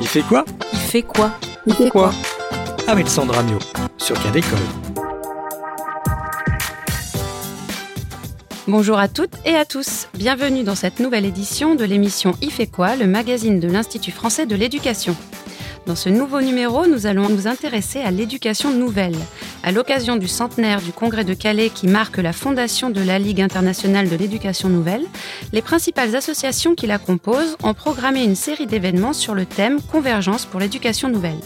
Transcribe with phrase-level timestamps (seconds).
[0.00, 0.44] Il fait quoi?
[0.72, 1.32] Il fait quoi?
[1.66, 2.12] Il fait quoi?
[2.86, 3.58] Avec Sandra Mio,
[3.96, 4.58] sur Cadécole.
[8.68, 10.08] Bonjour à toutes et à tous.
[10.14, 14.44] Bienvenue dans cette nouvelle édition de l'émission Il fait quoi, le magazine de l'Institut français
[14.44, 15.16] de l'éducation.
[15.86, 19.16] Dans ce nouveau numéro, nous allons nous intéresser à l'éducation nouvelle.
[19.62, 23.40] À l'occasion du centenaire du Congrès de Calais qui marque la fondation de la Ligue
[23.40, 25.04] internationale de l'éducation nouvelle,
[25.52, 30.46] les principales associations qui la composent ont programmé une série d'événements sur le thème Convergence
[30.46, 31.40] pour l'éducation nouvelle.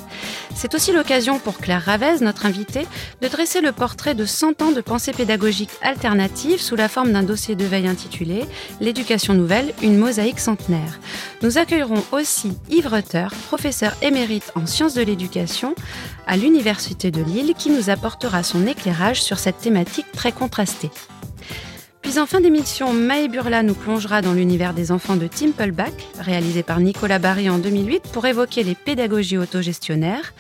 [0.55, 2.87] C'est aussi l'occasion pour Claire Ravez, notre invitée,
[3.23, 7.23] de dresser le portrait de 100 ans de pensée pédagogique alternative sous la forme d'un
[7.23, 8.45] dossier de veille intitulé
[8.81, 10.99] L'éducation nouvelle, une mosaïque centenaire.
[11.43, 15.75] Nous accueillerons aussi Yves Rutter, professeur émérite en sciences de l'éducation
[16.27, 20.91] à l'Université de Lille, qui nous apportera son éclairage sur cette thématique très contrastée.
[22.03, 26.63] Puis en fin d'émission, Maë Burla nous plongera dans l'univers des enfants de Timpleback, réalisé
[26.63, 30.33] par Nicolas Barry en 2008 pour évoquer les pédagogies autogestionnaires.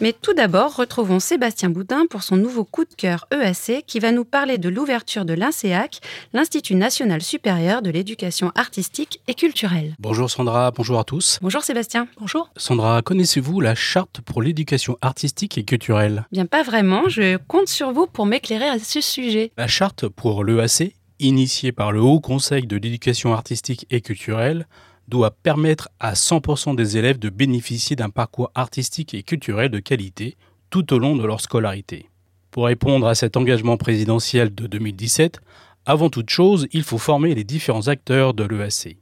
[0.00, 4.12] Mais tout d'abord, retrouvons Sébastien Boudin pour son nouveau coup de cœur EAC qui va
[4.12, 6.00] nous parler de l'ouverture de l'INSEAC,
[6.32, 9.96] l'Institut national supérieur de l'éducation artistique et culturelle.
[9.98, 11.40] Bonjour Sandra, bonjour à tous.
[11.42, 12.08] Bonjour Sébastien.
[12.20, 12.50] Bonjour.
[12.56, 16.26] Sandra, connaissez-vous la charte pour l'éducation artistique et culturelle?
[16.32, 19.50] Bien pas vraiment, je compte sur vous pour m'éclairer à ce sujet.
[19.58, 24.66] La charte pour l'EAC initié par le Haut Conseil de l'éducation artistique et culturelle,
[25.08, 30.36] doit permettre à 100% des élèves de bénéficier d'un parcours artistique et culturel de qualité
[30.70, 32.10] tout au long de leur scolarité.
[32.50, 35.40] Pour répondre à cet engagement présidentiel de 2017,
[35.86, 38.98] avant toute chose, il faut former les différents acteurs de l'EAC.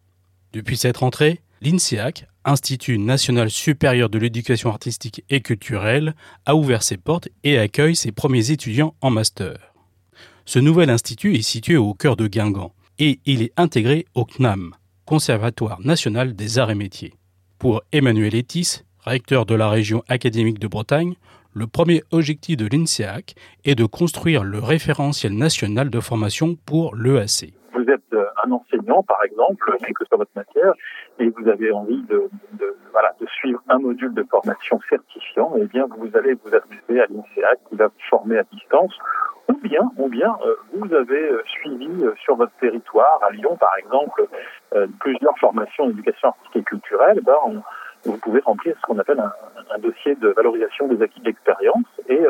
[0.53, 6.97] Depuis cette rentrée, l'INSEAC, Institut national supérieur de l'éducation artistique et culturelle, a ouvert ses
[6.97, 9.75] portes et accueille ses premiers étudiants en master.
[10.49, 14.77] Ce nouvel institut est situé au cœur de Guingamp et il est intégré au CNAM,
[15.05, 17.15] Conservatoire national des arts et métiers.
[17.59, 21.15] Pour Emmanuel Etis, recteur de la région académique de Bretagne,
[21.53, 27.53] le premier objectif de l'INSEAC est de construire le référentiel national de formation pour l'EAC.
[27.76, 30.72] Vous êtes euh, un enseignant, par exemple, quelle que soit votre matière,
[31.19, 32.31] et vous avez envie de,
[33.41, 37.76] suivre un module de formation certifiant, eh bien, vous allez vous adresser à l'INSEAC qui
[37.76, 38.97] va vous former à distance.
[39.48, 41.88] Ou bien, ou bien euh, vous avez euh, suivi
[42.22, 44.26] sur votre territoire, à Lyon par exemple,
[45.00, 47.62] plusieurs formations en éducation artistique et culturelle, ben,
[48.04, 52.20] vous pouvez remplir ce qu'on appelle un, dossier de valorisation des acquis de l'expérience et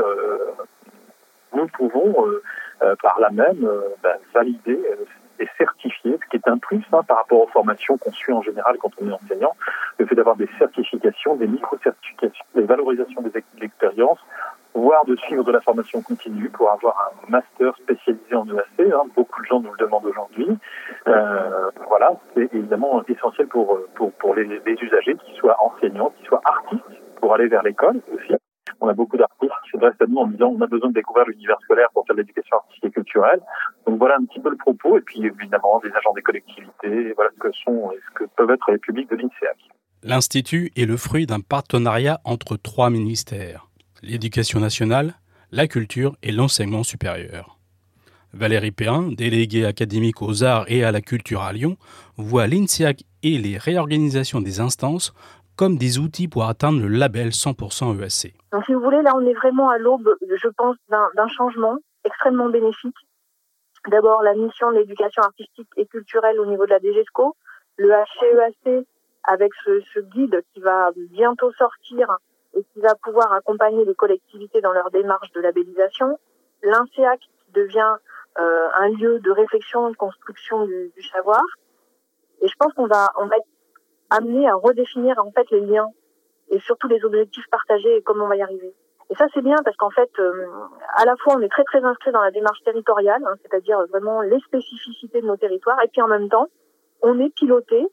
[1.55, 2.15] nous pouvons
[3.03, 3.69] par là même
[4.03, 4.79] ben, valider
[5.39, 8.43] et certifier, ce qui est un plus hein, par rapport aux formations qu'on suit en
[8.43, 9.55] général quand on est enseignant,
[9.99, 14.19] le fait d'avoir des certifications, des micro-certifications, des valorisations des l'expérience
[14.77, 18.93] voire de suivre de la formation continue pour avoir un master spécialisé en EAC.
[18.93, 19.05] Hein.
[19.17, 20.49] Beaucoup de gens nous le demandent aujourd'hui.
[21.09, 26.27] Euh, voilà, c'est évidemment essentiel pour, pour, pour les, les, usagers, qu'ils soient enseignants, qu'ils
[26.27, 26.85] soient artistes,
[27.21, 28.35] pour aller vers l'école aussi.
[28.81, 31.27] On a beaucoup d'artistes qui s'adressent à nous en disant on a besoin de découvrir
[31.27, 33.41] l'univers scolaire pour faire de l'éducation artistique et culturelle.
[33.87, 34.99] Donc voilà un petit peu le propos.
[34.99, 38.51] Et puis évidemment des agents des collectivités, voilà ce que sont et ce que peuvent
[38.51, 39.57] être les publics de l'INSEAC.
[40.03, 43.67] L'Institut est le fruit d'un partenariat entre trois ministères
[44.03, 45.15] l'éducation nationale,
[45.51, 47.59] la culture et l'enseignement supérieur.
[48.33, 51.77] Valérie Perrin, déléguée académique aux arts et à la culture à Lyon,
[52.17, 55.15] voit l'INSEAC et les réorganisations des instances
[55.55, 58.35] comme des outils pour atteindre le label 100% ESC.
[58.57, 62.49] Donc, si vous voulez, là, on est vraiment à l'aube, je pense, d'un changement extrêmement
[62.49, 62.97] bénéfique.
[63.89, 67.37] D'abord, la mission de l'éducation artistique et culturelle au niveau de la DGESCO,
[67.77, 68.87] le HCEAC
[69.25, 72.17] avec ce, ce guide qui va bientôt sortir
[72.55, 76.19] et qui va pouvoir accompagner les collectivités dans leur démarche de labellisation.
[76.63, 77.97] L'INSEAC qui devient
[78.39, 81.43] euh, un lieu de réflexion, de construction du, du savoir.
[82.41, 83.49] Et je pense qu'on va, on va être
[84.09, 85.91] amené à redéfinir en fait les liens
[86.51, 88.75] et surtout les objectifs partagés et comment on va y arriver.
[89.11, 90.47] Et ça c'est bien parce qu'en fait, euh,
[90.97, 94.21] à la fois on est très très inscrit dans la démarche territoriale, hein, c'est-à-dire vraiment
[94.23, 96.49] les spécificités de nos territoires, et puis en même temps
[97.03, 97.87] on est piloté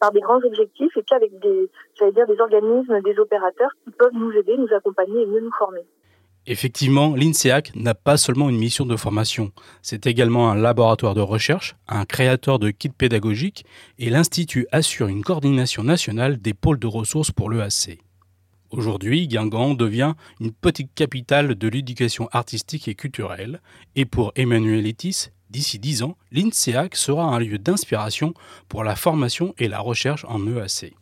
[0.00, 3.90] par des grands objectifs et puis avec des, j'allais dire, des organismes, des opérateurs qui
[3.90, 5.84] peuvent nous aider, nous accompagner et mieux nous former.
[6.46, 11.74] Effectivement, l'INSEAC n'a pas seulement une mission de formation, c'est également un laboratoire de recherche,
[11.88, 13.64] un créateur de kits pédagogiques
[13.98, 17.98] et l'Institut assure une coordination nationale des pôles de ressources pour l'EAC.
[18.70, 23.60] Aujourd'hui, Guingamp devient une petite capitale de l'éducation artistique et culturelle,
[23.96, 28.34] et pour Emmanuel Etis, D'ici 10 ans, l'INSEAC sera un lieu d'inspiration
[28.68, 30.96] pour la formation et la recherche en EAC.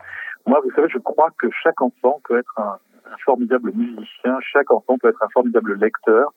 [0.47, 2.77] Moi, vous savez, je crois que chaque enfant peut être un,
[3.25, 6.33] formidable musicien, chaque enfant peut être un formidable lecteur.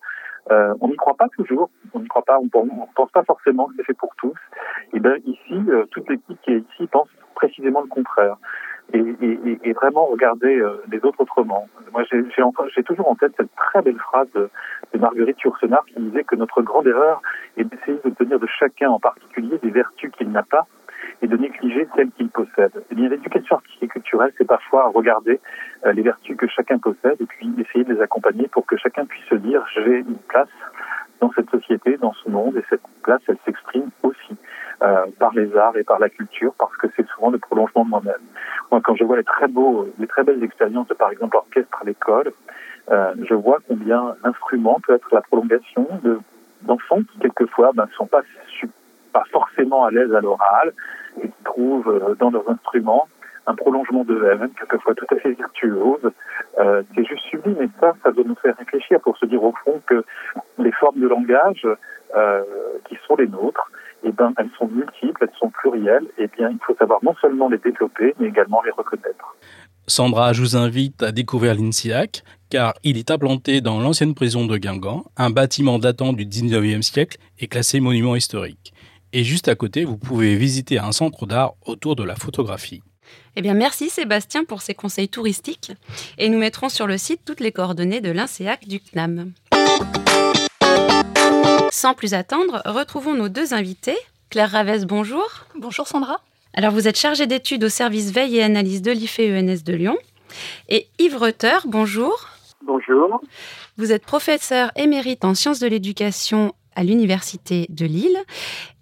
[0.51, 3.65] Euh, on n'y croit pas toujours, on n'y croit pas, on ne pense pas forcément
[3.67, 4.37] que c'est fait pour tous.
[4.93, 8.37] Et bien ici, euh, toute l'équipe qui est ici pense précisément le contraire.
[8.93, 11.67] et, vraiment regarder les autres autrement.
[11.91, 14.49] Moi, j'ai toujours en tête cette très belle phrase de,
[14.97, 17.21] Marguerite Yourcenar qui disait que notre grande erreur
[17.57, 20.67] est d'essayer d'obtenir de chacun en particulier des vertus qu'il n'a pas
[21.21, 22.71] et de négliger celles qu'il possède.
[22.91, 25.39] Eh bien, l'éducation artistique et culturelle, c'est parfois regarder
[25.85, 29.25] les vertus que chacun possède et puis essayer de les accompagner pour que chacun puisse
[29.25, 30.49] se dire j'ai une place
[31.21, 34.35] dans cette société, dans ce monde, et cette place, elle s'exprime aussi
[34.83, 37.89] euh, par les arts et par la culture, parce que c'est souvent le prolongement de
[37.89, 38.23] moi-même.
[38.71, 41.77] Moi, quand je vois les très beaux, les très belles expériences de, par exemple, l'orchestre
[41.81, 42.31] à l'école,
[42.91, 46.19] euh, je vois combien l'instrument peut être la prolongation de
[46.61, 48.21] d'enfants qui quelquefois ben, sont pas
[49.31, 50.73] forcément à l'aise à l'oral
[51.57, 53.07] euh, dans leurs instruments
[53.47, 56.11] un prolongement de eux-mêmes, quelquefois tout à fait virtuose.
[56.59, 59.53] Euh, c'est juste sublime et ça, ça doit nous faire réfléchir pour se dire au
[59.63, 60.03] fond que
[60.57, 61.67] les formes de langage
[62.15, 62.43] euh,
[62.87, 63.69] qui sont les nôtres,
[64.03, 67.15] eh ben, elles sont multiples, elles sont plurielles, et eh bien, il faut savoir non
[67.21, 69.35] seulement les développer, mais également les reconnaître.
[69.87, 74.57] Sandra, je vous invite à découvrir l'INSIAC, car il est implanté dans l'ancienne prison de
[74.57, 78.74] Guingamp, un bâtiment datant du 19e siècle et classé monument historique.
[79.17, 82.83] Et juste à côté, vous pouvez visiter un centre d'art autour de la photographie.
[83.37, 85.71] Eh bien, merci Sébastien pour ces conseils touristiques
[86.17, 89.31] et nous mettrons sur le site toutes les coordonnées de l'INSEAC du CNAM.
[91.71, 93.95] Sans plus attendre, retrouvons nos deux invités.
[94.29, 95.45] Claire Ravès, bonjour.
[95.57, 96.19] Bonjour Sandra.
[96.53, 99.97] Alors, vous êtes chargée d'études au service veille et analyse de l'IFE-ENS de Lyon.
[100.67, 102.31] Et Yves Reuter, bonjour.
[102.65, 103.21] Bonjour.
[103.77, 108.17] Vous êtes professeur émérite en sciences de l'éducation à l'Université de Lille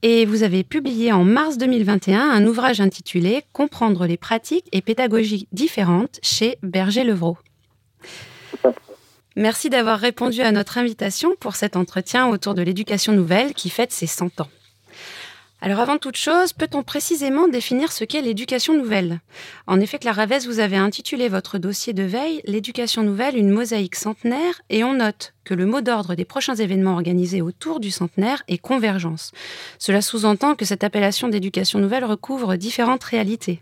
[0.01, 5.47] et vous avez publié en mars 2021 un ouvrage intitulé Comprendre les pratiques et pédagogies
[5.51, 7.37] différentes chez Berger-Levrault.
[9.35, 13.91] Merci d'avoir répondu à notre invitation pour cet entretien autour de l'éducation nouvelle qui fête
[13.91, 14.49] ses 100 ans.
[15.65, 19.21] Alors avant toute chose, peut-on précisément définir ce qu'est l'éducation nouvelle?
[19.65, 23.95] En effet, Clara Ravès, vous avez intitulé votre dossier de veille L'éducation nouvelle, une mosaïque
[23.95, 28.43] centenaire, et on note que le mot d'ordre des prochains événements organisés autour du centenaire
[28.47, 29.31] est convergence.
[29.79, 33.59] Cela sous-entend que cette appellation d'éducation nouvelle recouvre différentes réalités.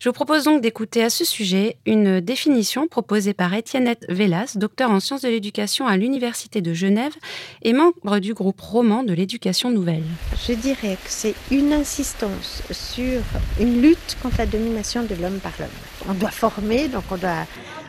[0.00, 4.90] Je vous propose donc d'écouter à ce sujet une définition proposée par Étiennette Vélas, docteur
[4.90, 7.14] en sciences de l'éducation à l'Université de Genève
[7.62, 10.04] et membre du groupe roman de l'éducation nouvelle.
[10.46, 13.20] Je dirais que c'est une insistance sur
[13.60, 15.68] une lutte contre la domination de l'homme par l'homme.
[16.08, 17.46] On doit former, donc on doit,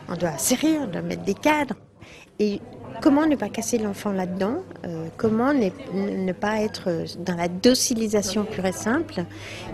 [0.08, 1.74] on doit serrer, on doit mettre des cadres.
[2.38, 2.60] Et
[3.00, 8.66] comment ne pas casser l'enfant là-dedans euh, Comment ne, pas être dans la docilisation pure
[8.66, 9.24] et simple,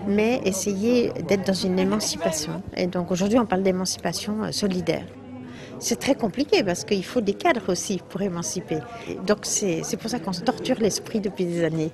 [0.07, 5.05] mais essayer d'être dans une émancipation Et donc aujourd'hui, on parle d'émancipation euh, solidaire.
[5.79, 8.77] C'est très compliqué parce qu'il faut des cadres aussi pour émanciper.
[9.27, 11.91] Donc c'est pour ça qu'on se torture l'esprit depuis des années.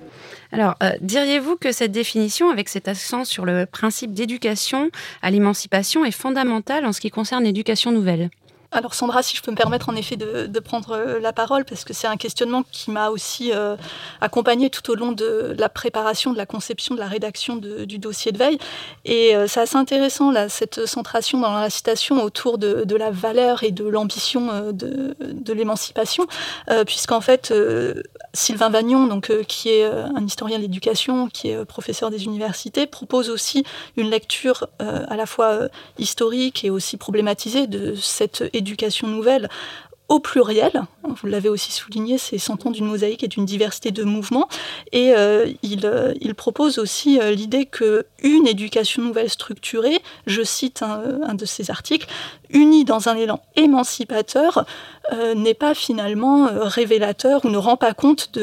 [0.51, 4.91] Alors, euh, diriez-vous que cette définition, avec cet accent sur le principe d'éducation
[5.23, 8.29] à l'émancipation, est fondamentale en ce qui concerne l'éducation nouvelle?
[8.71, 11.83] Alors Sandra, si je peux me permettre en effet de, prendre euh, la parole, parce
[11.83, 13.75] que c'est un questionnement qui m'a aussi euh,
[14.21, 18.31] accompagné tout au long de la préparation, de la conception, de la rédaction du dossier
[18.31, 18.59] de veille.
[19.05, 23.71] Et euh, c'est assez intéressant, cette centration dans la citation autour de, la valeur et
[23.71, 26.27] de l'ambition de, l'émancipation,
[26.85, 27.53] puisqu'en fait,
[28.33, 33.29] Sylvain Vagnon, donc, qui est un historien de l'éducation, qui est professeur des universités, propose
[33.29, 33.63] aussi
[33.95, 39.49] une lecture à la fois historique et aussi problématisée de cette éducation nouvelle
[40.09, 40.83] au pluriel.
[41.03, 44.49] Vous l'avez aussi souligné, c'est 100 ans d'une mosaïque et d'une diversité de mouvements.
[44.91, 50.41] Et euh, il, euh, il, propose aussi euh, l'idée que une éducation nouvelle structurée, je
[50.41, 52.07] cite un, de ses articles,
[52.49, 54.65] unie dans un élan émancipateur,
[55.35, 58.37] n'est pas finalement révélateur ou ne rend pas compte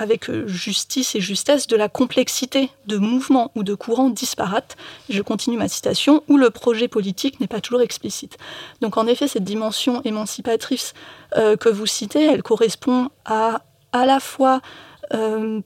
[0.00, 4.76] avec justice et justesse de la complexité de mouvements ou de courants disparates.
[5.08, 8.36] Je continue ma citation, où le projet politique n'est pas toujours explicite.
[8.80, 10.94] Donc en effet, cette dimension émancipatrice
[11.36, 13.62] euh, que vous citez, elle correspond à
[13.92, 14.87] à la fois euh,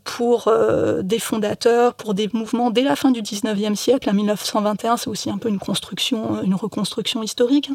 [0.05, 4.97] pour euh, des fondateurs, pour des mouvements dès la fin du 19e siècle, à 1921,
[4.97, 7.71] c'est aussi un peu une construction, une reconstruction historique,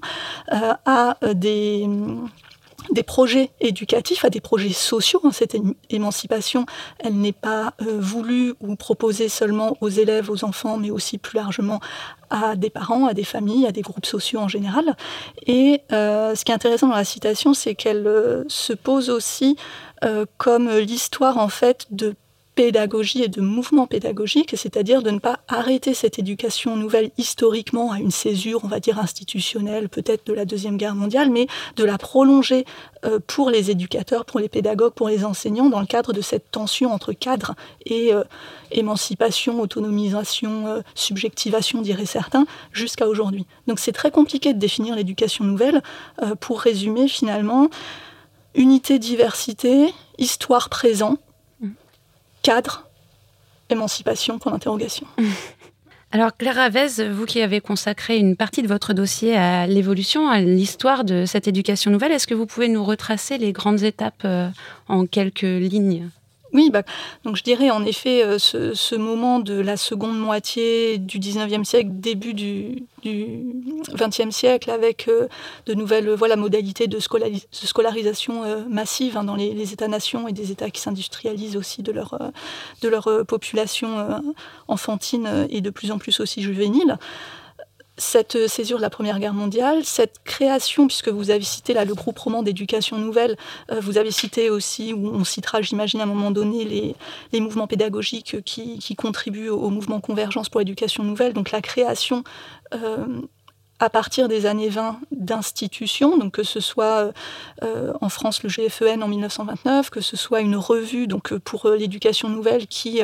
[0.52, 1.88] hein, à des
[2.92, 5.22] des projets éducatifs, à des projets sociaux.
[5.24, 5.58] Hein, cette
[5.90, 6.66] émancipation,
[7.00, 11.80] elle n'est pas voulue ou proposée seulement aux élèves, aux enfants, mais aussi plus largement
[12.30, 14.96] à des parents, à des familles, à des groupes sociaux en général.
[15.46, 19.58] Et euh, ce qui est intéressant dans la citation, c'est qu'elle euh, se pose aussi
[20.04, 22.16] euh, comme l'histoire en fait de
[22.58, 28.00] pédagogie et de mouvement pédagogique, c'est-à-dire de ne pas arrêter cette éducation nouvelle historiquement à
[28.00, 31.46] une césure, on va dire institutionnelle, peut-être de la Deuxième Guerre mondiale, mais
[31.76, 32.66] de la prolonger
[33.06, 36.50] euh, pour les éducateurs, pour les pédagogues, pour les enseignants, dans le cadre de cette
[36.50, 37.54] tension entre cadre
[37.86, 38.24] et euh,
[38.72, 43.46] émancipation, autonomisation, euh, subjectivation, diraient certains, jusqu'à aujourd'hui.
[43.68, 45.84] Donc c'est très compliqué de définir l'éducation nouvelle.
[46.40, 47.70] pour résumer, finalement,
[48.56, 51.18] unité, diversité, histoire présent,
[52.48, 52.88] cadre,
[53.70, 54.40] émancipation.
[56.14, 60.40] Alors Claire Avez, vous qui avez consacré une partie de votre dossier à l'évolution, à
[60.40, 64.48] l'histoire de cette éducation nouvelle, est-ce que vous pouvez nous retracer les grandes étapes euh,
[64.88, 66.10] en quelques lignes?
[66.54, 66.84] Oui, bah,
[67.24, 71.90] donc je dirais en effet euh, ce, moment de la seconde moitié du 19e siècle,
[71.92, 73.44] début du, du
[73.94, 75.28] 20e siècle, avec euh,
[75.66, 80.70] de nouvelles voilà, modalités de, scolarisation euh, massive hein, dans les, États-nations et des États
[80.70, 82.18] qui s'industrialisent aussi de leur,
[82.82, 84.22] de leur population
[84.68, 86.98] enfantine et de plus en plus aussi juvénile
[87.98, 91.96] cette césure de la Première Guerre mondiale, cette création, puisque vous avez cité là le
[91.96, 93.38] groupe roman d'éducation nouvelle,
[93.72, 96.96] euh, vous avez cité aussi, ou on citera, j'imagine, à un moment donné,
[97.32, 102.24] les, mouvements pédagogiques qui, qui, contribuent au mouvement Convergence pour l'éducation nouvelle, donc la création
[102.74, 103.06] euh,
[103.80, 107.12] à partir des années 20 d'institutions, donc que ce soit
[107.64, 111.68] euh, en France le GFEN en 1929, que ce soit une revue donc euh, pour
[111.68, 113.02] euh, l'éducation nouvelle qui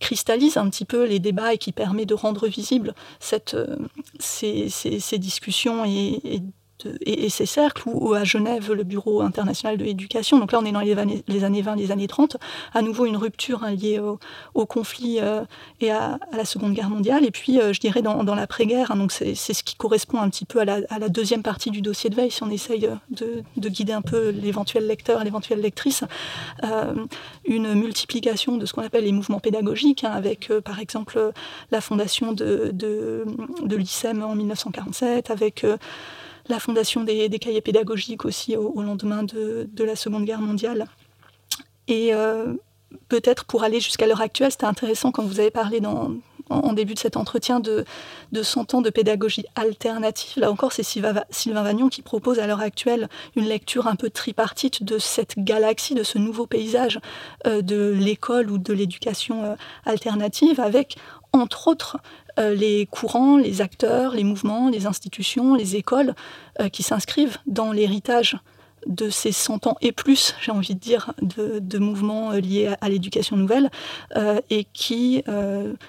[0.00, 6.42] cristallise un petit peu les débats et qui permet de rendre visible ces, discussions et
[7.04, 10.38] et, ces cercles, ou, à Genève, le Bureau international de l'éducation.
[10.38, 12.36] Donc là, on est dans les années, les années 20, les années 30.
[12.72, 14.00] À nouveau, une rupture hein, liée
[14.54, 15.44] au, conflit euh,
[15.80, 17.24] et à, la Seconde Guerre mondiale.
[17.24, 20.60] Et puis, euh, je dirais, dans, l'après-guerre, hein, c'est ce qui correspond un petit peu
[20.60, 24.30] à la, deuxième partie du dossier de veille, si on essaye de, guider un peu
[24.30, 26.04] l'éventuel lecteur et l'éventuelle lectrice.
[26.64, 26.94] Euh,
[27.46, 31.32] une multiplication de ce qu'on appelle les mouvements pédagogiques, hein, avec, par exemple,
[31.70, 33.24] la fondation de, de,
[33.62, 35.64] de l'ICEM en 1947, avec
[36.48, 40.86] la fondation des, cahiers pédagogiques aussi au, lendemain de, la Seconde Guerre mondiale.
[41.88, 42.54] Et euh,
[43.08, 46.98] peut-être pour aller jusqu'à l'heure actuelle, c'était intéressant quand vous avez parlé en, début de
[46.98, 47.84] cet entretien de,
[48.32, 50.40] de 100 ans de pédagogie alternative.
[50.40, 54.82] Là encore, c'est Sylvain Vagnon qui propose à l'heure actuelle une lecture un peu tripartite
[54.82, 57.00] de cette galaxie, de ce nouveau paysage
[57.46, 59.54] euh, de l'école ou de l'éducation euh,
[59.86, 60.96] alternative, avec
[61.32, 61.98] entre autres
[62.38, 66.14] les courants, les acteurs, les mouvements, les institutions, les écoles
[66.60, 68.36] euh, qui s'inscrivent dans l'héritage
[68.86, 72.88] de ces 100 ans et plus, j'ai envie de dire, de, mouvements euh, liés à,
[72.88, 73.70] l'éducation nouvelle
[74.50, 75.24] et qui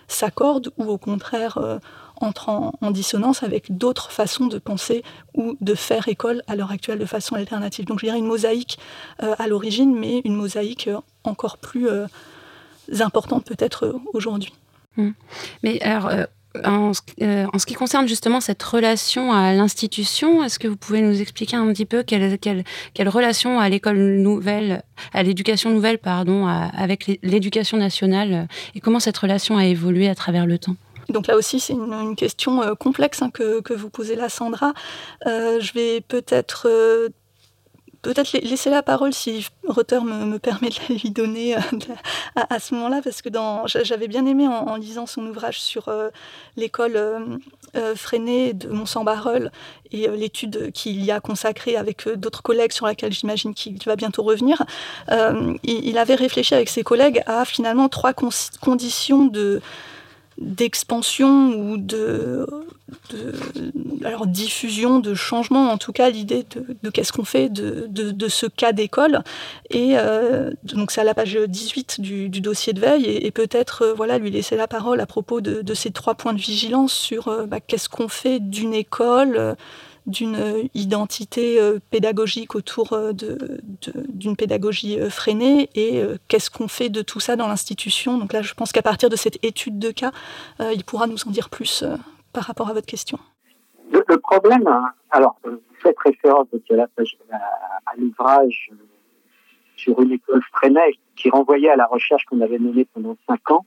[0.07, 1.79] s'accordent ou au contraire
[2.21, 6.99] entrent en, dissonance avec d'autres façons de penser ou de faire école à l'heure actuelle
[6.99, 7.85] de façon alternative.
[7.85, 8.79] Donc je dirais une mosaïque
[9.19, 10.89] à l'origine, mais une mosaïque
[11.25, 11.89] encore plus
[13.01, 14.53] importante peut-être aujourd'hui.
[14.97, 15.09] Mmh.
[15.63, 16.23] Mais alors, euh,
[16.63, 21.01] en, euh, en, ce qui concerne justement cette relation à l'institution, est-ce que vous pouvez
[21.01, 24.83] nous expliquer un petit peu quelle, quelle, quelle relation à l'école nouvelle,
[25.13, 30.45] à l'éducation nouvelle, pardon, avec l'éducation nationale, et comment cette relation a évolué à travers
[30.45, 30.75] le temps?
[31.09, 34.73] Donc là aussi, c'est une, question euh, complexe hein, que, que, vous posez là, Sandra.
[35.25, 36.67] je vais peut-être
[38.05, 41.59] peut-être laisser la parole si Rutter me, permet de la lui donner euh,
[42.35, 43.29] à, ce moment-là, parce que
[43.83, 46.09] j'avais bien aimé en, lisant son ouvrage sur euh,
[46.55, 49.51] l'école euh, freinée de Mont-Saint-Barreul
[49.91, 54.23] et l'étude qu'il y a consacrée avec d'autres collègues sur laquelle j'imagine qu'il va bientôt
[54.23, 54.63] revenir.
[55.63, 59.61] Il, avait réfléchi avec ses collègues à finalement trois conditions de
[60.37, 62.45] d'expansion ou de,
[64.25, 66.45] diffusion, de changement, en tout cas l'idée
[66.83, 69.23] de, qu'est-ce qu'on fait de, de, ce cas d'école.
[69.69, 73.93] Et euh, donc c'est à la page 18 du, dossier de veille et, peut-être euh,
[73.93, 77.45] voilà lui laisser la parole à propos de, ces trois points de vigilance sur euh,
[77.45, 79.55] bah, qu'est-ce qu'on fait d'une école
[80.07, 83.11] d'une identité euh, pédagogique autour euh,
[84.09, 88.17] d'une pédagogie euh, freinée et qu'est-ce qu'on fait de tout ça dans l'institution.
[88.17, 90.11] Donc là, je pense qu'à partir de cette étude de cas,
[90.59, 91.83] il pourra nous en dire plus
[92.33, 93.19] par rapport à votre question.
[93.91, 94.67] Le, problème,
[95.09, 96.47] alors, vous faites référence
[97.31, 98.71] à, à l'ouvrage
[99.77, 103.65] sur une école freinée qui renvoyait à la recherche qu'on avait menée pendant cinq ans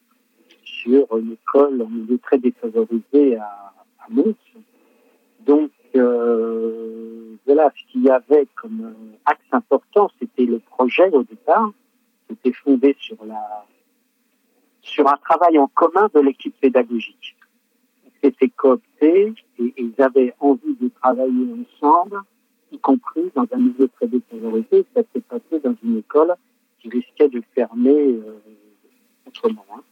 [0.65, 4.35] sur une école en milieu très défavorisé à, à Mons.
[5.41, 11.71] Donc, euh, voilà, ce qu'il y avait comme axe important, c'était le projet au départ,
[12.29, 13.67] c'était fondé sur la
[14.83, 17.37] sur un travail en commun de l'équipe pédagogique.
[18.23, 22.21] C'était coopté et, ils avaient envie de travailler ensemble,
[22.73, 24.87] y compris dans un milieu très défavorisé.
[24.95, 26.35] Ça s'est passé dans une école
[26.81, 28.41] qui risquait de fermer euh,
[29.27, 29.65] autrement.
[29.73, 29.83] Hein.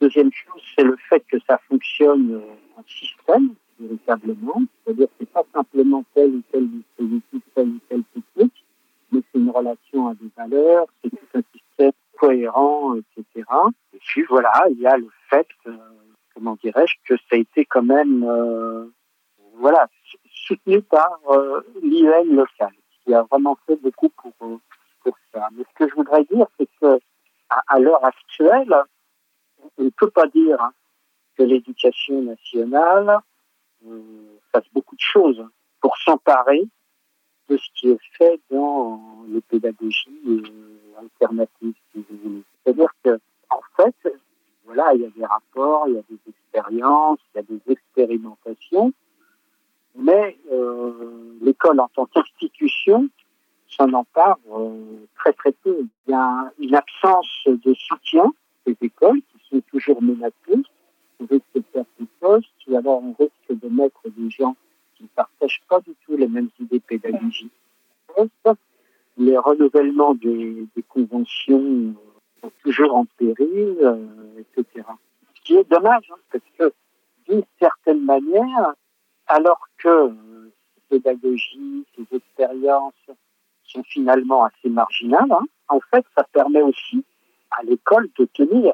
[0.00, 4.62] Deuxième chose, c'est le fait que ça fonctionne euh, en système, véritablement.
[4.84, 8.64] C'est-à-dire que c'est pas simplement tel ou tel dispositif, telle ou telle technique,
[9.12, 13.46] mais c'est une relation à des valeurs, c'est tout un système cohérent, etc.
[13.94, 15.76] Et puis voilà, il y a le fait, euh,
[16.34, 18.86] comment dirais-je, que ça a été quand même, euh,
[19.54, 19.88] voilà,
[20.32, 22.72] soutenu par euh, l'IN local,
[23.04, 25.48] qui a vraiment fait beaucoup pour, pour ça.
[25.52, 27.00] Mais ce que je voudrais dire, c'est que
[27.66, 28.74] à, l'heure actuelle,
[29.78, 30.72] on ne peut pas dire hein,
[31.36, 33.29] que l'éducation nationale euh,
[34.52, 35.44] fasse beaucoup de choses
[35.80, 36.68] pour s'emparer
[37.48, 40.42] de ce qui est fait dans les pédagogies euh,
[40.98, 41.74] alternatives.
[41.94, 43.18] C'est-à-dire que,
[43.50, 43.94] en fait,
[44.64, 47.60] voilà, il y a des rapports, il y a des expériences, il y a des
[47.72, 48.92] expérimentations,
[49.96, 53.08] mais euh, l'école en tant qu'institution
[53.66, 55.84] s'en empare euh, très très peu.
[56.06, 58.32] Il y a une absence de soutien
[58.66, 60.62] des écoles qui sont toujours menacées.
[61.28, 64.56] Risque de perdre des postes, ou alors on risque de mettre des gens
[64.96, 67.52] qui ne partagent pas du tout les mêmes idées pédagogiques.
[69.18, 71.94] Les renouvellements des, conventions
[72.40, 74.06] sont toujours en péril, euh,
[74.38, 74.86] etc.
[75.34, 76.72] Ce qui est dommage, hein, parce que
[77.28, 78.74] d'une certaine manière,
[79.26, 82.94] alors que euh, ces pédagogies, ces expériences
[83.64, 87.04] sont finalement assez marginales, hein, en fait, ça permet aussi
[87.50, 88.72] à l'école de tenir,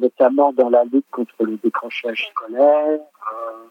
[0.00, 3.00] notamment dans la lutte contre le décrochage scolaire,
[3.32, 3.66] euh,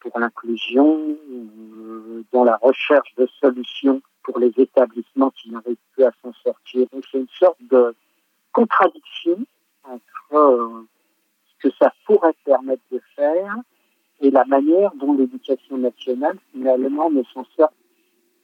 [0.00, 6.12] pour l'inclusion, euh, dans la recherche de solutions pour les établissements qui n'arrivent plus à
[6.22, 6.86] s'en sortir.
[6.92, 7.94] Donc c'est une sorte de
[8.52, 9.38] contradiction
[9.84, 10.86] entre euh,
[11.46, 13.54] ce que ça pourrait permettre de faire
[14.20, 17.72] et la manière dont l'éducation nationale finalement ne s'en sort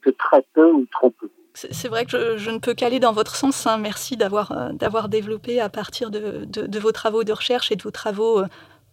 [0.02, 1.30] que très peu ou trop peu.
[1.70, 3.66] C'est vrai que je, ne peux qu'aller dans votre sens.
[3.66, 3.78] Hein.
[3.78, 7.82] Merci d'avoir euh, d'avoir développé à partir de, de, vos travaux de recherche et de
[7.82, 8.46] vos travaux euh,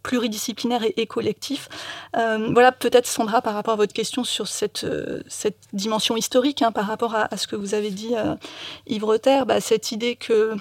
[0.03, 1.69] pluridisciplinaires et, collectifs.
[2.15, 4.86] Euh, voilà, peut-être Sandra, par rapport à votre question sur cette,
[5.27, 8.13] cette dimension historique, hein, par rapport à, ce que vous avez dit,
[8.86, 9.05] Yves
[9.45, 10.55] bah, cette idée que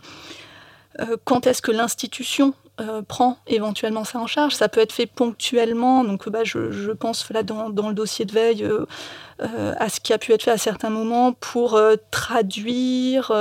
[1.25, 4.55] quand est-ce que l'institution euh, prend éventuellement ça en charge.
[4.55, 6.05] Ça peut être fait ponctuellement.
[6.05, 8.85] Donc, bah, je, pense là dans, dans, le dossier de veille euh,
[9.41, 13.33] euh, à ce qui a pu être fait à certains moments pour traduire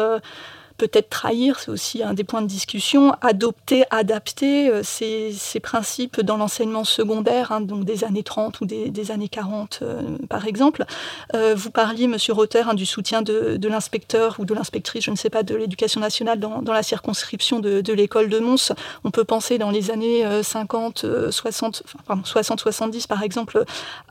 [0.78, 6.38] peut-être trahir, c'est aussi un des points de discussion, adopter, adapter euh, ces, principes dans
[6.38, 10.86] l'enseignement secondaire, hein, donc des années 30 ou des, années 40 euh, par exemple.
[11.34, 15.16] Euh, vous parliez, Monsieur Rotter, hein, du soutien de, l'inspecteur ou de l'inspectrice, je ne
[15.16, 18.74] sais pas, de l'éducation nationale dans, la circonscription de, l'école de Mons.
[19.04, 21.84] On peut penser dans les années 50, 60,
[22.24, 23.64] 60, 70 par exemple,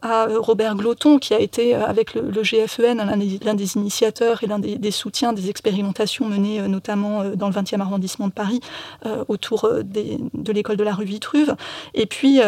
[0.03, 2.96] à Robert Gloton, qui a été avec le, GFEN
[3.44, 7.55] l'un des, initiateurs et l'un des soutiens des expérimentations menées euh, notamment euh, dans le
[7.55, 8.61] 20e arrondissement de Paris,
[9.07, 11.55] euh, autour de l'école de la rue Vitruve.
[11.95, 12.40] Et puis,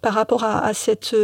[0.00, 1.14] par rapport à, cette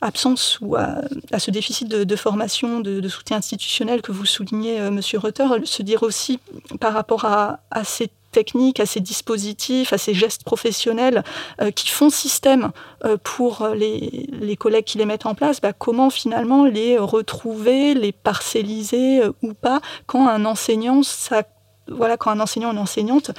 [0.00, 1.02] absence ou à,
[1.38, 6.38] ce déficit de, formation, de, soutien institutionnel que vous soulignez, Monsieur Rutter, se dire aussi
[6.80, 11.22] par rapport à, ces techniques, à ces dispositifs, à ces gestes professionnels
[11.74, 12.72] qui font système
[13.22, 19.22] pour les, collègues qui les mettent en place, bah, comment finalement les retrouver, les parcelliser
[19.42, 21.42] ou pas quand un enseignant ça
[21.88, 23.30] voilà, quand un enseignant ou une enseignante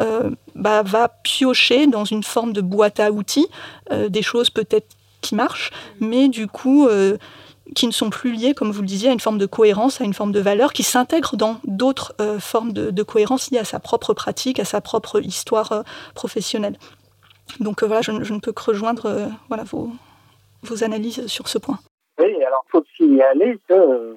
[0.00, 3.48] euh, bah, va piocher dans une forme de boîte à outils
[3.90, 4.88] euh, des choses peut-être
[5.20, 7.18] qui marchent, mais du coup euh,
[7.74, 10.04] qui ne sont plus liées, comme vous le disiez, à une forme de cohérence, à
[10.04, 14.14] une forme de valeur, qui s'intègre dans d'autres formes de, cohérence liées à sa propre
[14.14, 16.76] pratique, à sa propre histoire professionnelle.
[17.58, 19.30] Donc voilà, je, ne peux que rejoindre
[19.64, 21.78] vos, analyses sur ce point.
[22.18, 24.16] Oui, alors il faut signaler que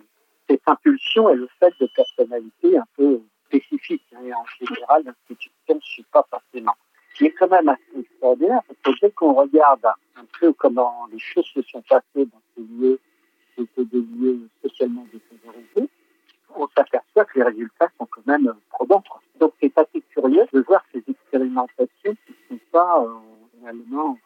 [0.49, 4.03] cette impulsion et le fait de personnalité un peu spécifique.
[4.13, 6.75] Hein, et en général, l'institution ne suit pas forcément.
[7.11, 9.85] Ce qui est quand même assez extraordinaire, parce que dès qu'on regarde
[10.15, 12.99] un peu comment les choses se sont passées dans ces lieux,
[13.55, 15.89] qui étaient des lieux socialement défavorisés,
[16.55, 19.03] on s'aperçoit que les résultats sont quand même probants.
[19.39, 23.13] Donc c'est assez curieux de voir ces expérimentations qui ne sont pas euh,
[23.61, 24.17] réellement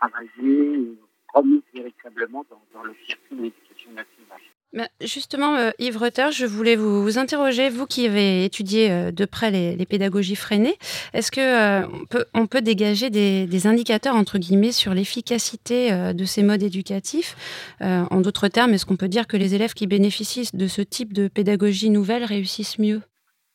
[0.00, 0.96] travaillées,
[1.32, 4.40] remises véritablement dans, dans le circuit de l'éducation nationale.
[4.65, 4.65] Bah,
[5.00, 9.50] justement, euh, Yves Rutter, je voulais vous, interroger, vous qui avez étudié euh, de près
[9.50, 10.76] les, pédagogies freinées,
[11.12, 16.42] est-ce qu'on euh, peut, on peut dégager des, indicateurs, entre guillemets, sur l'efficacité de ces
[16.42, 17.36] modes éducatifs?
[17.80, 21.12] En d'autres termes, est-ce qu'on peut dire que les élèves qui bénéficient de ce type
[21.12, 23.00] de pédagogie nouvelle réussissent mieux?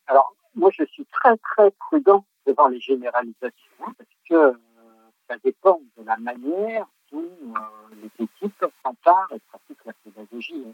[0.08, 4.58] Alors, moi, je suis très, très prudent devant les généralisations, parce que
[5.30, 7.30] ça dépend de la manière dont
[8.02, 10.66] les équipes s'emparent et pratiquent la pédagogie.
[10.68, 10.74] Hein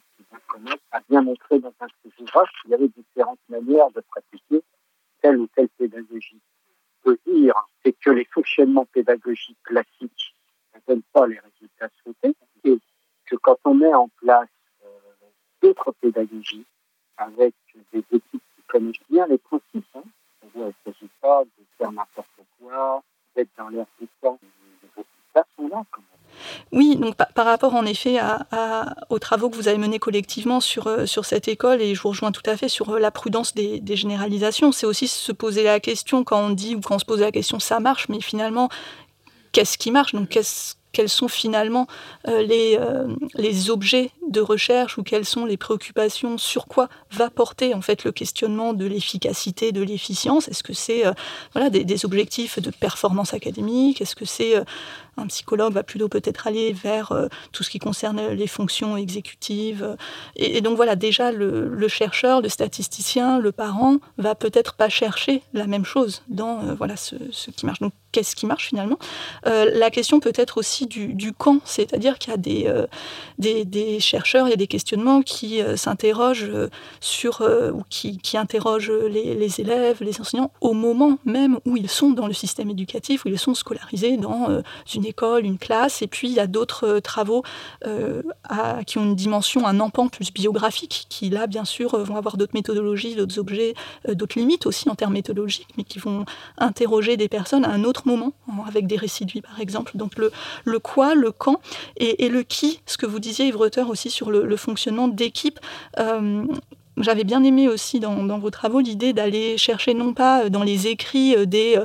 [0.92, 4.64] a bien montré dans un de ses ouvrages qu'il y avait différentes manières de pratiquer
[5.22, 6.42] telle ou telle pédagogie.
[7.04, 10.36] Ce que dire, c'est que les fonctionnements pédagogiques classiques
[10.76, 12.80] ne donnent pas les résultats souhaités et
[13.26, 14.50] que quand on met en place
[14.86, 14.88] euh,
[15.62, 16.66] d'autres pédagogies
[17.18, 17.54] avec
[17.94, 20.04] des équipes qui connaissent bien les principes, hein,
[20.56, 23.04] il ne s'agit pas de faire n'importe quoi,
[23.36, 26.02] d'être dans l'air du temps, les résultats sont là quand.
[26.72, 28.46] Oui, donc par, rapport en effet à,
[29.10, 32.10] aux travaux que vous avez menés collectivement sur, euh, sur cette école, et je vous
[32.10, 35.80] rejoins tout à fait sur euh, la prudence des, généralisations, c'est aussi se poser la
[35.80, 38.70] question quand on dit ou quand on se pose la question ça marche, mais finalement,
[39.52, 40.14] qu'est-ce qui marche?
[40.14, 40.38] Donc
[40.92, 41.88] quels sont finalement
[42.28, 42.80] euh, les,
[43.36, 48.04] les objets de recherche ou quelles sont les préoccupations, sur quoi va porter en fait
[48.04, 50.48] le questionnement de l'efficacité, de l'efficience?
[50.48, 51.04] Est-ce que c'est
[51.54, 54.02] voilà, des, des, objectifs de performance académique?
[54.02, 54.56] Est-ce que c'est
[55.18, 57.14] un psychologue va plutôt peut-être aller vers
[57.52, 59.96] tout ce qui concerne les fonctions exécutives.
[60.36, 65.68] Et, donc voilà, déjà le, chercheur, le statisticien, le parent va peut-être pas chercher la
[65.68, 67.16] même chose dans voilà ce,
[67.56, 67.80] qui marche.
[67.80, 68.98] Donc qu'est-ce qui marche finalement?
[69.44, 74.48] La question peut être aussi du, du quand, c'est-à-dire qu'il y a des, euh, chercheurs,
[74.48, 79.36] il y a des questionnements qui euh, s'interrogent euh, sur, ou qui, qui interrogent les,
[79.36, 83.30] les, élèves, les enseignants, au moment même où ils sont dans le système éducatif, où
[83.30, 84.62] ils sont scolarisés dans
[84.94, 87.44] une école, une classe, et puis il y a d'autres travaux
[88.44, 92.38] à, qui ont une dimension, un empan plus biographique, qui là, bien sûr, vont avoir
[92.38, 93.74] d'autres méthodologies, d'autres objets,
[94.08, 96.26] d'autres limites aussi en termes méthodologiques, mais qui vont
[96.58, 98.34] interroger des personnes à un autre moment,
[98.68, 99.94] avec des vie, par exemple.
[99.96, 101.60] Donc le, quoi, le quand
[101.98, 105.60] et, le qui, ce que vous disiez Yves aussi sur le, fonctionnement d'équipe.
[106.00, 106.46] Euh,
[106.98, 110.88] j'avais bien aimé aussi dans, vos travaux l'idée d'aller chercher non pas euh, dans les
[110.88, 111.80] écrits euh, des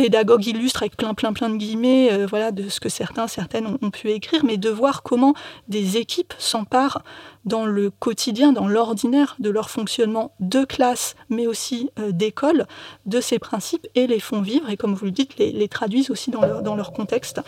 [0.00, 3.66] pédagogues illustres avec plein plein plein de guillemets, euh, voilà, de ce que certains certaines
[3.82, 5.34] ont, pu écrire, mais de voir comment
[5.68, 7.02] des équipes s'emparent
[7.44, 12.66] dans le quotidien, dans l'ordinaire de leur fonctionnement de classe, mais aussi euh, d'école,
[13.04, 16.30] de ces principes et les font vivre et comme vous le dites, les, traduisent aussi
[16.30, 16.40] dans
[16.76, 17.42] leur, contexte.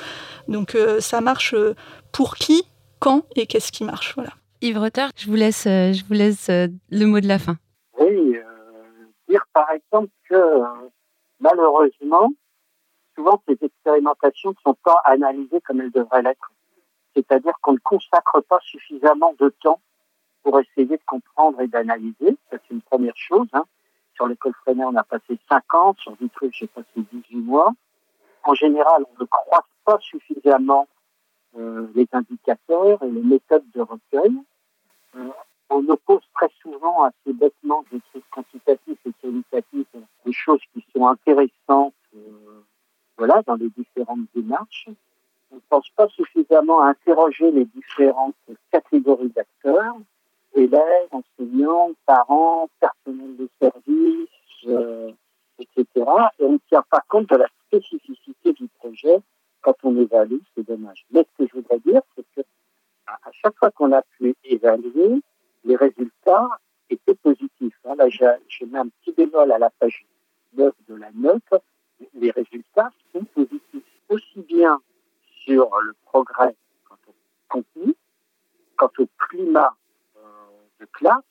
[0.47, 1.55] Donc euh, ça marche
[2.13, 2.65] pour qui,
[2.99, 4.33] quand et qu'est-ce qui marche, voilà.
[4.63, 7.57] Yves Retard, je vous laisse, euh, je vous laisse euh, le mot de la fin.
[7.99, 8.43] Oui, euh,
[9.29, 10.37] dire par exemple que
[11.41, 12.33] malheureusement,
[13.17, 16.53] souvent ces expérimentations ne sont pas analysées comme elles devraient l'être.
[17.17, 19.81] C'est-à-dire qu'on ne consacre pas suffisamment de temps
[20.45, 22.37] pour essayer de comprendre et d'analyser.
[22.49, 23.49] Ça, c'est une première chose.
[23.55, 23.65] Hein.
[24.15, 25.97] Sur l'école Freinet, on a passé 5 ans.
[25.99, 27.73] Sur Vitruve, j'ai passé 18 mois.
[28.45, 30.87] En général, on ne croise pas suffisamment
[31.59, 34.33] euh, les indicateurs et les méthodes de recueil.
[35.17, 35.29] Euh,
[35.71, 39.87] on oppose très souvent assez bêtement des trucs quantitatifs et qualitatifs
[40.25, 42.63] des choses qui sont intéressantes euh,
[43.17, 44.89] voilà, dans les différentes démarches.
[45.51, 48.35] On ne pense pas suffisamment à interroger les différentes
[48.71, 49.97] catégories d'acteurs,
[50.55, 54.29] élèves, enseignants, parents, personnel de service,
[54.67, 55.11] euh,
[55.59, 55.87] etc.
[56.39, 59.21] Et on ne tient pas compte de la spécificité du projet
[59.63, 61.07] quand on évalue, c'est dommage.
[61.13, 62.22] Mais ce que je voudrais dire, c'est
[63.43, 65.23] chaque fois qu'on a pu évaluer,
[65.65, 66.49] les résultats
[66.91, 67.79] étaient positifs.
[67.85, 67.95] Hein.
[67.97, 70.07] Là, j'ai mis un petit bémol à la page
[70.55, 71.63] 9 de la note.
[72.15, 74.81] Les résultats sont positifs, aussi bien
[75.45, 76.55] sur le progrès
[76.89, 77.15] quant au
[77.49, 77.95] contenu,
[78.77, 79.75] quant au climat
[80.17, 80.21] euh,
[80.81, 81.23] de classe,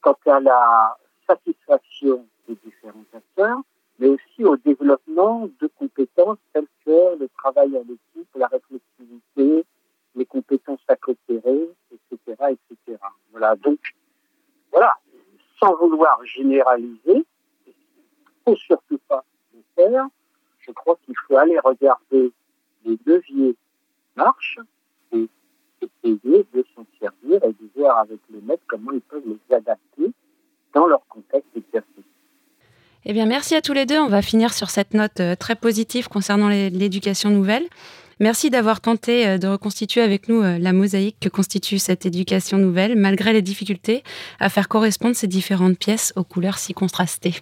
[0.00, 3.60] quant à la satisfaction des différents acteurs,
[3.98, 9.64] mais aussi au développement de compétences telles que le travail à l'équipe, la réflexivité,
[10.14, 10.80] les compétences
[11.38, 12.18] etc.,
[12.50, 12.98] etc.
[13.30, 13.56] Voilà.
[13.56, 13.78] Donc,
[14.70, 14.94] voilà.
[15.60, 17.24] Sans vouloir généraliser,
[17.66, 17.74] il
[18.44, 20.06] faut surtout pas le faire.
[20.60, 22.32] Je crois qu'il faut aller regarder
[22.84, 23.56] les leviers
[24.16, 24.58] marche
[25.12, 25.28] et
[26.02, 30.12] essayer de s'en servir et de voir avec les maîtres comment ils peuvent les adapter
[30.74, 32.04] dans leur contexte exercice.
[33.06, 33.98] Eh bien, merci à tous les deux.
[33.98, 37.64] On va finir sur cette note euh, très positive concernant l'éducation nouvelle.
[38.20, 42.58] Merci d'avoir tenté euh, de reconstituer avec nous euh, la mosaïque que constitue cette éducation
[42.58, 44.02] nouvelle, malgré les difficultés
[44.40, 47.34] à faire correspondre ces différentes pièces aux couleurs si contrastées.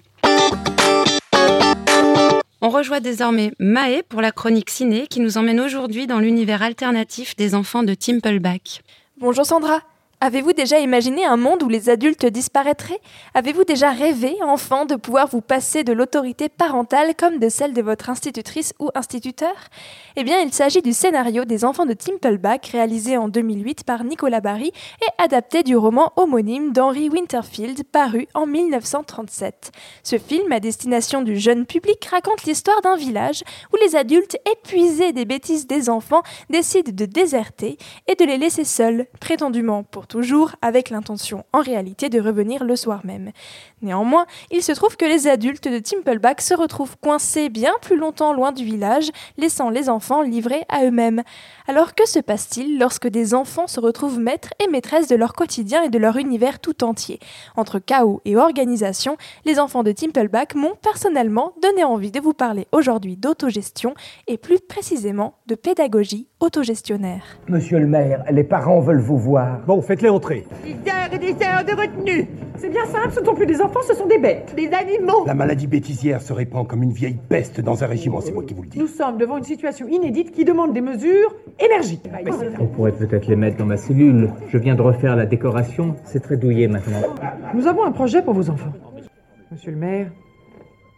[2.61, 7.37] On rejoint désormais Maë pour la chronique ciné qui nous emmène aujourd'hui dans l'univers alternatif
[7.37, 8.83] des enfants de Timpleback.
[9.19, 9.81] Bonjour Sandra
[10.25, 13.01] Avez-vous déjà imaginé un monde où les adultes disparaîtraient?
[13.35, 17.83] Avez-vous déjà rêvé, enfant, de pouvoir vous passer de l'autorité parentale comme de celle de
[17.83, 19.53] votre institutrice ou instituteur?
[20.15, 24.41] Eh bien, il s'agit du scénario des enfants de Timpleback, réalisé en 2008 par Nicolas
[24.41, 29.73] Barry et adapté du roman homonyme d'Henry Winterfield, paru en 1937.
[30.05, 35.13] Ce film, à destination du jeune public, raconte l'histoire d'un village où les adultes, épuisés
[35.13, 40.57] des bêtises des enfants, décident de déserter et de les laisser seuls, prétendument pour toujours,
[40.61, 43.33] avec l'intention en réalité de revenir le soir même.
[43.81, 48.35] Néanmoins, il se trouve que les adultes de Timpleback se retrouvent coincés bien plus longtemps
[48.35, 51.23] loin du village, laissant les enfants livrés à eux-mêmes.
[51.67, 55.83] Alors que se passe-t-il lorsque des enfants se retrouvent maîtres et maîtresses de leur quotidien
[55.83, 57.19] et de leur univers tout entier?
[57.57, 62.67] Entre chaos et organisation, les enfants de Timpleback m'ont personnellement donné envie de vous parler
[62.71, 63.95] aujourd'hui d'autogestion
[64.27, 67.23] et plus précisément de pédagogie autogestionnaire.
[67.49, 69.61] Monsieur le maire, les parents veulent vous voir.
[69.67, 70.45] Bon, faites-les entrer.
[70.65, 72.29] Des heures et des heures de retenue.
[72.57, 74.55] C'est bien simple, ce ne sont plus des enfants, ce sont des bêtes.
[74.57, 75.25] Des animaux.
[75.27, 78.55] La maladie bêtisière se répand comme une vieille peste dans un régiment, c'est moi qui
[78.55, 78.79] vous le dis.
[78.79, 82.09] Nous sommes devant une situation inédite qui demande des mesures énergiques.
[82.61, 84.31] On pourrait peut-être les mettre dans ma cellule.
[84.49, 87.03] Je viens de refaire la décoration, c'est très douillet maintenant.
[87.55, 88.73] Nous avons un projet pour vos enfants.
[89.51, 90.11] Monsieur le maire,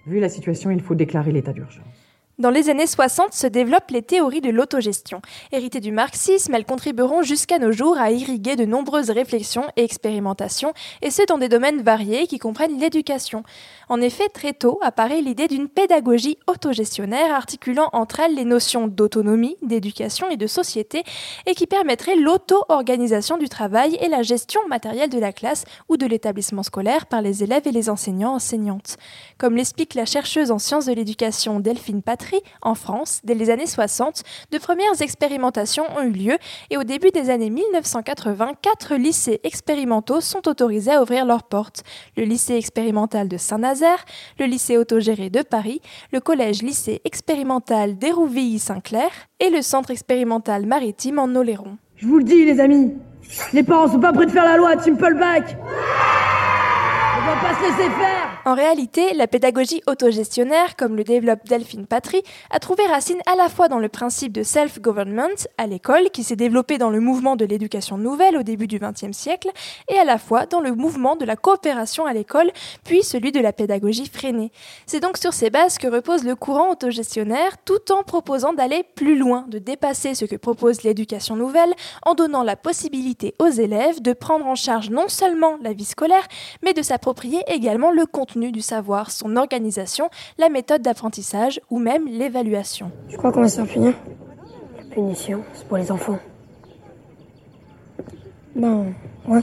[0.06, 2.03] vu la situation, il faut déclarer l'état d'urgence.
[2.40, 5.22] Dans les années 60 se développent les théories de l'autogestion.
[5.52, 10.72] Héritées du marxisme, elles contribueront jusqu'à nos jours à irriguer de nombreuses réflexions et expérimentations,
[11.00, 13.44] et ce dans des domaines variés qui comprennent l'éducation.
[13.88, 19.56] En effet, très tôt apparaît l'idée d'une pédagogie autogestionnaire articulant entre elles les notions d'autonomie,
[19.62, 21.04] d'éducation et de société,
[21.46, 26.06] et qui permettrait l'auto-organisation du travail et la gestion matérielle de la classe ou de
[26.06, 28.96] l'établissement scolaire par les élèves et les enseignants enseignantes.
[29.38, 32.02] Comme l'explique la chercheuse en sciences de l'éducation Delphine
[32.62, 36.38] En France, dès les années 60, de premières expérimentations ont eu lieu
[36.70, 41.82] et au début des années 1980, quatre lycées expérimentaux sont autorisés à ouvrir leurs portes.
[42.16, 44.04] Le lycée expérimental de Saint-Nazaire,
[44.38, 45.80] le lycée autogéré de Paris,
[46.12, 49.10] le collège-lycée expérimental d'Hérouville-Saint-Clair
[49.40, 51.76] et le centre expérimental maritime en Oléron.
[51.96, 52.92] Je vous le dis les amis,
[53.52, 55.56] les parents sont pas prêts de faire la loi à Timpleback
[57.24, 62.22] va pas se laisser faire En réalité, la pédagogie autogestionnaire, comme le développe Delphine Patry,
[62.50, 66.36] a trouvé racine à la fois dans le principe de self-government à l'école, qui s'est
[66.36, 69.48] développé dans le mouvement de l'éducation nouvelle au début du XXe siècle,
[69.88, 72.52] et à la fois dans le mouvement de la coopération à l'école,
[72.84, 74.52] puis celui de la pédagogie freinée.
[74.84, 79.16] C'est donc sur ces bases que repose le courant autogestionnaire, tout en proposant d'aller plus
[79.16, 81.72] loin, de dépasser ce que propose l'éducation nouvelle,
[82.04, 86.26] en donnant la possibilité aux élèves de prendre en charge non seulement la vie scolaire,
[86.62, 87.13] mais de s'approprier
[87.48, 92.90] également le contenu du savoir, son organisation, la méthode d'apprentissage ou même l'évaluation.
[93.08, 93.94] Tu crois qu'on va se faire punir?
[94.78, 96.18] La punition, c'est pour les enfants.
[98.54, 98.92] Ben,
[99.26, 99.42] ouais.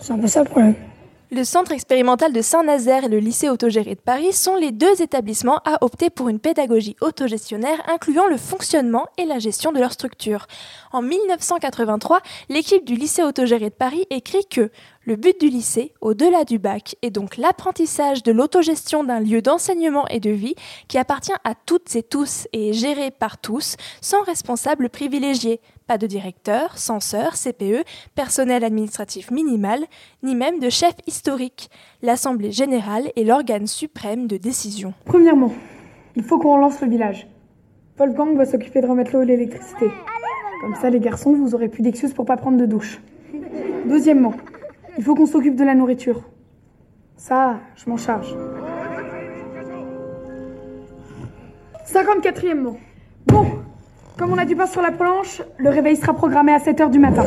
[0.00, 0.74] C'est un peu ça le problème.
[1.34, 5.60] Le centre expérimental de Saint-Nazaire et le lycée autogéré de Paris sont les deux établissements
[5.64, 10.46] à opter pour une pédagogie autogestionnaire incluant le fonctionnement et la gestion de leur structure.
[10.92, 14.70] En 1983, l'équipe du lycée autogéré de Paris écrit que
[15.04, 20.06] le but du lycée, au-delà du bac, est donc l'apprentissage de l'autogestion d'un lieu d'enseignement
[20.06, 20.54] et de vie
[20.86, 25.98] qui appartient à toutes et tous et est géré par tous, sans responsable privilégié, pas
[25.98, 27.84] de directeur, censeur, CPE,
[28.14, 29.80] personnel administratif minimal,
[30.22, 31.68] ni même de chef historique.
[32.02, 34.94] L'Assemblée générale est l'organe suprême de décision.
[35.04, 35.52] Premièrement,
[36.14, 37.26] il faut qu'on relance le village.
[37.98, 39.90] Wolfgang va s'occuper de remettre l'eau et l'électricité.
[40.60, 43.00] Comme ça, les garçons, vous aurez plus d'excuses pour pas prendre de douche.
[43.84, 44.34] Deuxièmement,
[44.98, 46.22] il faut qu'on s'occupe de la nourriture.
[47.16, 48.34] Ça, je m'en charge.
[51.86, 52.74] 54e.
[53.26, 53.46] Bon,
[54.18, 56.98] comme on a du pain sur la planche, le réveil sera programmé à 7h du
[56.98, 57.24] matin.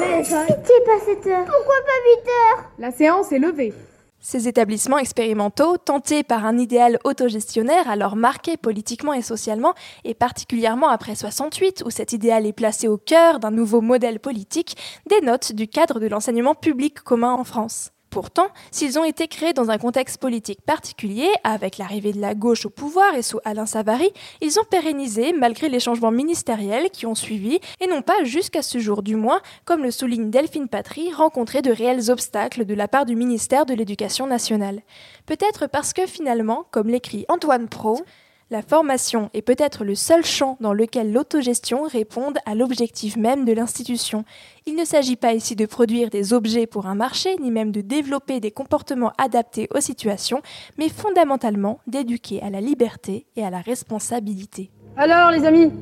[0.00, 1.44] Mais pitié, pas 7h.
[1.44, 3.72] Pourquoi pas 8h La séance est levée.
[4.20, 9.74] Ces établissements expérimentaux, tentés par un idéal autogestionnaire alors marqué politiquement et socialement,
[10.04, 14.76] et particulièrement après 68 où cet idéal est placé au cœur d'un nouveau modèle politique,
[15.08, 17.92] dénotent du cadre de l'enseignement public commun en France.
[18.16, 22.64] Pourtant, s'ils ont été créés dans un contexte politique particulier, avec l'arrivée de la gauche
[22.64, 27.14] au pouvoir et sous Alain Savary, ils ont pérennisé malgré les changements ministériels qui ont
[27.14, 31.60] suivi, et non pas jusqu'à ce jour du moins, comme le souligne Delphine Patry, rencontré
[31.60, 34.80] de réels obstacles de la part du ministère de l'Éducation nationale.
[35.26, 38.00] Peut-être parce que finalement, comme l'écrit Antoine Pro,
[38.48, 43.52] la formation est peut-être le seul champ dans lequel l'autogestion réponde à l'objectif même de
[43.52, 44.24] l'institution.
[44.66, 47.80] Il ne s'agit pas ici de produire des objets pour un marché, ni même de
[47.80, 50.42] développer des comportements adaptés aux situations,
[50.78, 54.70] mais fondamentalement d'éduquer à la liberté et à la responsabilité.
[54.96, 55.72] Alors les amis,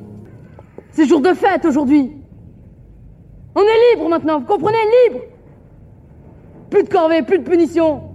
[0.92, 2.12] c'est jour de fête aujourd'hui.
[3.54, 5.20] On est libre maintenant, vous comprenez, libre
[6.70, 8.10] Plus de corvée, plus de punition.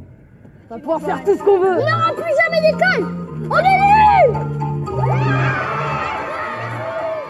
[0.72, 1.78] On va pouvoir faire tout ce qu'on veut.
[1.80, 3.08] Il n'y aura plus jamais d'école
[3.50, 4.09] On est libre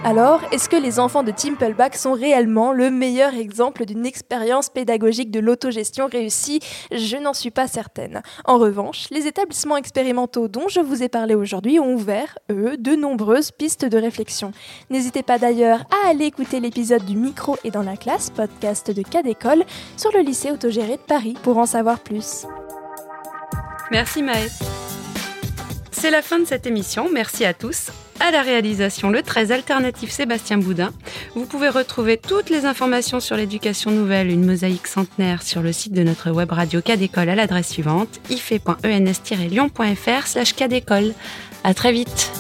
[0.09, 5.29] Alors, est-ce que les enfants de Timpelbach sont réellement le meilleur exemple d'une expérience pédagogique
[5.29, 6.61] de l'autogestion réussie?
[6.91, 8.23] Je n'en suis pas certaine.
[8.45, 12.95] En revanche, les établissements expérimentaux dont je vous ai parlé aujourd'hui ont ouvert, eux, de
[12.95, 14.51] nombreuses pistes de réflexion.
[14.89, 19.03] N'hésitez pas d'ailleurs à aller écouter l'épisode du Micro et dans la classe, podcast de
[19.03, 19.63] cas d'école,
[19.95, 22.47] sur le lycée autogéré de Paris pour en savoir plus.
[23.91, 24.47] Merci Maë.
[25.99, 27.09] C'est la fin de cette émission.
[27.13, 27.91] Merci à tous.
[28.21, 30.93] À la réalisation, le 13 alternatif Sébastien Boudin.
[31.35, 35.91] Vous pouvez retrouver toutes les informations sur l'éducation nouvelle, une mosaïque centenaire, sur le site
[35.91, 41.13] de notre web radio Cadécole à l'adresse suivante ife.ens-lyon.fr slash cadécole.
[41.65, 42.31] À très vite.